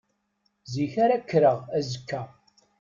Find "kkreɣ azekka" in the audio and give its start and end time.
1.23-2.21